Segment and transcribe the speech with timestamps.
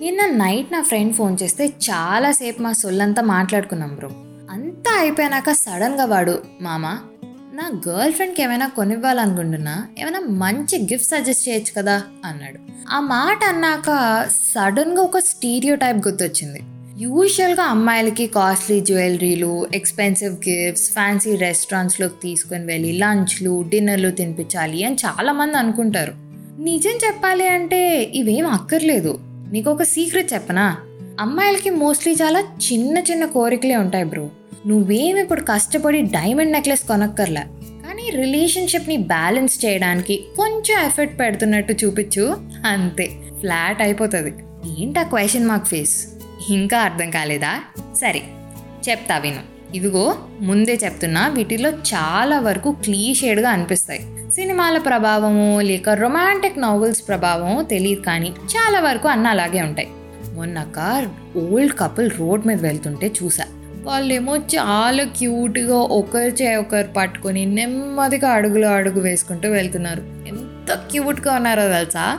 [0.00, 4.08] నిన్న నైట్ నా friend phone చేస్తే చాలాసేపు మా సొల్లంతా మాట్లాడుకున్నాం బ్రో.
[4.50, 6.86] అంతా అయిపోయాక సడన్గా వాడు మామ
[7.54, 9.86] నా గర్ల్ ఫ్రెండ్కి ఏమైనా కొనివ్వాలనుకుంటున్నా?
[9.98, 12.02] ఏమైనా మంచి గిఫ్ట్ సజెస్ట్ చేయొచ్చు కదా?
[12.24, 12.58] అన్నాడు.
[12.90, 13.86] ఆ మాట అన్నాక
[14.54, 16.60] సడన్గా ఒక స్టీరియో టైప్ గుర్తొచ్చింది.
[17.02, 25.58] యూజువల్గా అమ్మాయిలకి కాస్ట్లీ జ్యువెలరీలు ఎక్స్పెన్సివ్ గిఫ్ట్స్ ఫ్యాన్సీ రెస్టారెంట్స్లోకి తీసుకొని వెళ్ళి లంచ్లు డిన్నర్లు తినిపించాలి అని చాలామంది
[25.58, 26.14] అనుకుంటారు.
[26.60, 29.35] నిజం చెప్పాలి అంటే ఇవేం అక్కర్లేదు.
[29.52, 30.76] నీకు ఒక సీక్రెట్ చెప్పనా?
[31.20, 34.30] అమ్మాయిలకి మోస్ట్లీ చాలా చిన్న చిన్న కోరికలే ఉంటాయి బ్రో.
[34.66, 37.42] నువ్వేం ఇప్పుడు కష్టపడి డైమండ్ నెక్లెస్ కొనక్కర్లే.
[37.86, 43.06] కానీ రిలేషన్షిప్ని బ్యాలెన్స్ చేయడానికి కొంచెం ఎఫర్ట్ పెడుతున్నట్టు చూపించు అంతే
[43.40, 44.34] ఫ్లాట్ అయిపోతుంది.
[44.78, 46.06] ఏంటా క్వశ్చన్ మార్క్ ఫేస్?
[46.50, 47.60] ఇంకా అర్థం కాలేదా?
[48.00, 48.22] సరే
[48.88, 49.40] చెప్తా విను.
[49.74, 54.15] ఇదిగో ముందే చెప్తున్నా వీటిలో చాలా వరకు క్లీషేడ్గా అనిపిస్తాయి.
[54.32, 59.88] సినిమాల ప్రభావము లేక రొమాంటిక్ నావెల్స్ ప్రభావము తెలియదు కానీ చాలా వరకు అన్న అలాగే ఉంటాయి.
[60.34, 63.44] మొన్నక ఓల్డ్ కపుల్ రోడ్ మీద వెళ్తుంటే చూసా.
[63.82, 70.02] వాళ్ళేమో చాలా క్యూట్గా ఒకరి చే ఒకరు పట్టుకొని నెమ్మదిగా అడుగులో అడుగు వేసుకుంటూ వెళ్తున్నారు.
[70.28, 72.18] ఎంత క్యూట్గా ఉన్నారో తెలుసా?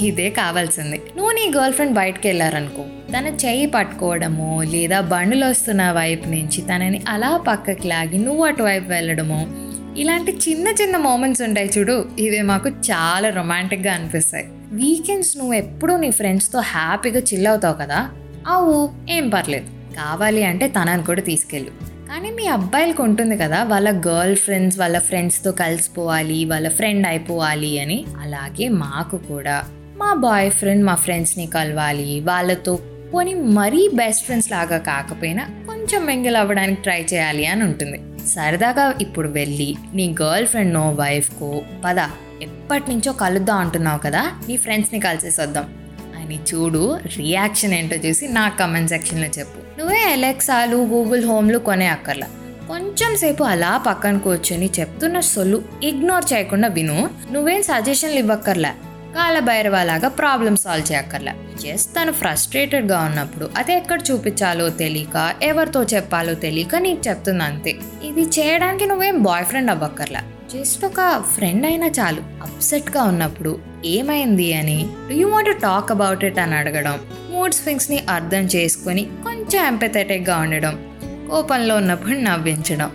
[0.00, 1.02] ఇదే కావాల్సింది.
[1.16, 2.82] నువ్వు నీ గర్ల్ ఫ్రెండ్ బయటకు వెళ్ళారనుకో.
[3.18, 9.67] తన చెయ్యి పట్టుకోవడమో లేదా బండ్లు వస్తున్న వైపు నుంచి తనని అలా పక్కకి లాగి నువ్వు అటువైపు వెళ్ళడము
[9.98, 14.46] ఇలాంటి చిన్న చిన్న మూమెంట్స్ ఉంటాయి చూడు ఇవే మాకు చాలా రొమాంటిక్గా అనిపిస్తాయి.
[14.72, 18.10] వీకెండ్స్ నువ్వు ఎప్పుడూ నీ ఫ్రెండ్స్తో హ్యాపీగా చిల్ అవుతావు కదా
[18.46, 19.66] అవు ఏం పర్లేదు.
[19.96, 21.70] కావాలి అంటే తనని కూడా తీసుకెళ్ళు.
[22.08, 28.04] కానీ మీ అబ్బాయిలకు ఉంటుంది కదా వాళ్ళ గర్ల్ ఫ్రెండ్స్ వాళ్ళ ఫ్రెండ్స్తో కలిసిపోవాలి వాళ్ళ ఫ్రెండ్ అయిపోవాలి అని.
[28.20, 29.64] అలాగే మాకు కూడా.
[29.96, 32.78] మా బాయ్ ఫ్రెండ్ మా ఫ్రెండ్స్ని కలవాలి వాళ్ళతో
[33.14, 38.00] పోనీ మరీ బెస్ట్ ఫ్రెండ్స్ లాగా కాకపోయినా కొంచెం మింగిల్ అవ్వడానికి ట్రై చేయాలి అని ఉంటుంది.
[38.28, 41.98] సరదాగా ఇప్పుడు వెళ్ళి నీ గర్ల్ ఫ్రెండ్నో వైఫ్కో పద
[42.42, 45.66] ఎప్పటి నుంచో కలుద్దాం అంటున్నావు కదా నీ ఫ్రెండ్స్ని కలిసేసి వద్దాం
[46.16, 49.80] అని చూడు రియాక్షన్ ఏంటో చూసి నా కమెంట్ సెక్షన్లో చెప్పు.
[49.80, 52.26] నువ్వే ఎలెక్సాలు గూగుల్ హోమ్లు కొనే అక్కర్లా.
[52.68, 57.10] కొంచెం సేపు అలా పక్కన కూర్చొని చెప్తున్న సొల్లు ఇగ్నోర్ చేయకుండా విను.
[57.32, 58.72] నువ్వేం సజెషన్లు ఇవ్వక్కర్లా.
[59.18, 61.32] కాలభైరవలాగా ప్రాబ్లమ్ సాల్వ్ చేయక్కర్లే.
[61.62, 67.76] జస్ట్ తను ఫ్రస్ట్రేటెడ్గా ఉన్నప్పుడు అది ఎక్కడ చూపించాలో తెలియక ఎవరితో చెప్పాలో తెలియక నీకు చెప్తుంది అంతే.
[68.04, 70.20] ఇది చేయడానికి నువ్వేం బాయ్ ఫ్రెండ్ అవ్వక్కర్లా.
[70.54, 72.20] జస్ట్ ఒక ఫ్రెండ్ అయినా చాలు.
[72.20, 76.98] అప్సెట్గా ఉన్నప్పుడు ఏమైంది అని do you want talk about it అని అడగడం.
[77.30, 80.96] మూడ్ స్వింగ్స్ని అర్థం చేసుకొని కొంచెం ఎంపెథెటిక్గా ఉండడం.
[81.30, 82.90] కోపంలో ఉన్నప్పుడు నవ్వించడం.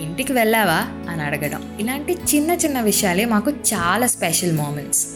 [0.00, 1.10] ఇంటికి వెళ్ళావా?
[1.12, 1.76] అని అడగడం.
[1.80, 5.06] ఇలాంటి చిన్న చిన్న విషయాలే మాకు చాలా స్పెషల్ మూమెంట్స్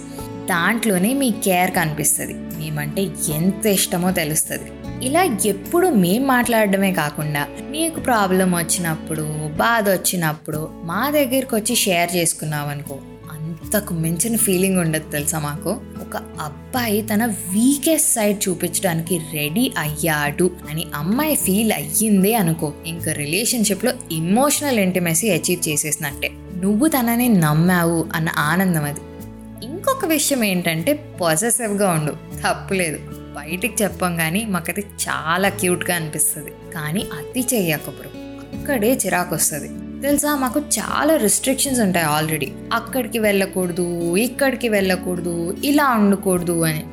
[0.49, 2.34] దాంట్లోనే మీ కేర్ కనిపిస్తుంది.
[2.34, 3.03] మేమంటే
[3.34, 4.71] ఎంత ఇష్టమో తెలుస్తుంది.
[5.06, 9.22] ఇలా ఎప్పుడు మేం మాట్లాడడమే కాకుండా నీకు ప్రాబ్లం వచ్చినప్పుడు
[9.56, 12.99] బాధ వచ్చినప్పుడు మా దగ్గరికి వచ్చి షేర్ చేసుకున్నావు అనుకో
[13.33, 15.71] అంతకు మించిన ఫీలింగ్ ఉండదు తెలుసా మాకు?
[16.00, 23.93] ఒక అబ్బాయి తన వీకెస్ట్ సైడ్ చూపించడానికి రెడీ అయ్యాడు అని అమ్మాయి ఫీల్ అయ్యిందే అనుకో ఇంకా రిలేషన్షిప్లో
[24.12, 26.31] ఇమోషనల్ ఇంటిమెసీ అచీవ్ చేసేసినట్టే.
[26.56, 29.00] నువ్వు తనని నమ్మావు అన్న ఆనందం అది.
[29.64, 32.12] ఇంకొక విషయం ఏంటంటే పాజిటివ్గా ఉండు.
[32.12, 32.98] తప్పులేదు
[33.36, 36.52] బయటికి చెప్పం కానీ మాకది చాలా క్యూట్గా అనిపిస్తుంది.
[36.75, 38.10] కానీ అతి చెయ్యక బ్రో
[38.58, 39.69] అక్కడే చిరాకు వస్తుంది
[40.03, 40.34] తెలుసా?
[40.34, 46.84] మాకు చాలా రిస్ట్రిక్షన్స్ ఉంటాయి ఆల్రెడీ అక్కడికి వెళ్ళకూడదు ఇక్కడికి వెళ్ళకూడదు ఇలా ఉండకూడదు అని.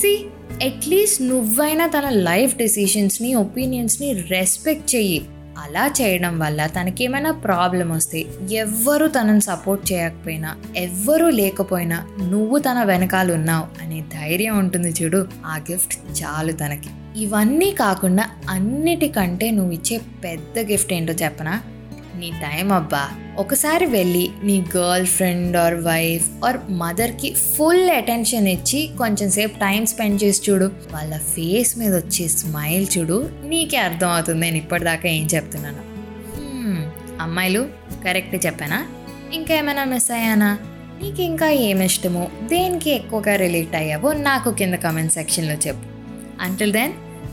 [0.00, 0.26] సి
[0.64, 5.24] అట్లీస్ట్ నువ్వైనా తన లైఫ్ డెసిషన్స్ని ఒపీనియన్స్ని రెస్పెక్ట్ చెయ్యి.
[5.58, 13.32] అలా చేయడం వల్ల తనకేమైనా ప్రాబ్లం వస్తే ఎవ్వరూ తనని సపోర్ట్ చేయకపోయినా ఎవ్వరూ లేకపోయినా నువ్వు తన వెనకాల
[13.32, 15.26] ఉన్నావు అనే ధైర్యం ఉంటుంది చూడు.
[15.46, 17.20] ఆ గిఫ్ట్ చాలు తనకి.
[17.20, 21.60] ఇవన్నీ కాకుండా అన్నిటికంటే నువ్వు ఇచ్చే పెద్ద గిఫ్ట్ ఏంటో చెప్పనా?
[22.18, 23.08] నీ టైం అబ్బా.
[23.36, 29.86] ఒకసారి వెళ్ళి నీ girl friend or wife or మదర్కి ఫుల్ అటెన్షన్ ఇచ్చి కొంచెం సేపు టైం
[29.86, 30.72] స్పెండ్ చేసి చూడు.
[30.92, 33.30] వాళ్ళ ఫేస్ మీద వచ్చే స్మైల్ చూడు.
[33.44, 34.40] నీకే అర్థం అవుతుంది.
[34.40, 35.92] నేను ఇప్పటిదాకా ఏం చెప్తున్నాను.
[36.34, 36.82] Hmm.
[37.20, 37.68] అమ్మాయిలు
[38.04, 38.86] కరెక్ట్ చెప్పానా?
[39.32, 40.58] ఇంకా ఏమైనా మిస్ అయ్యానా?
[41.02, 42.28] నీకు ఇంకా ఏమి ఇష్టమో?
[42.42, 45.82] దేనికి ఎక్కువగా రిలేట్ అయ్యావో నాకు కింద కమెంట్ సెక్షన్లో చెప్పు.
[46.40, 46.92] Until then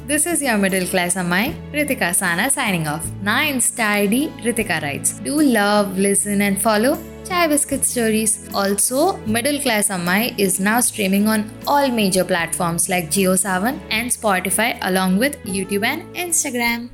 [0.09, 3.05] This is your middle class Amai, Ritika Sana signing off.
[3.21, 5.11] Na Insta ID Ritika writes.
[5.19, 6.97] Do love, listen and follow
[7.27, 8.49] Chai Biscuit Stories.
[8.55, 14.79] Also, Middle Class Amai is now streaming on all major platforms like JioSaavn and Spotify
[14.81, 16.89] along with YouTube and Instagram.